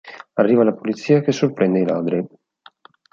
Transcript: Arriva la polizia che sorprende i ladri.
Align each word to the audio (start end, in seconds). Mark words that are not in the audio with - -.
Arriva 0.33 0.63
la 0.63 0.73
polizia 0.73 1.21
che 1.21 1.31
sorprende 1.31 1.81
i 1.81 1.85
ladri. 1.85 2.27